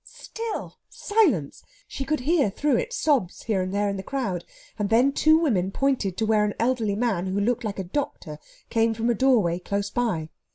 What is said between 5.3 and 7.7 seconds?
women pointed to where an elderly man who looked